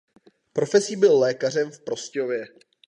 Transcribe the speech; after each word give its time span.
Profesí 0.53 0.95
byl 0.95 1.19
lékařem 1.19 1.71
v 1.71 1.79
Prostějově. 1.79 2.47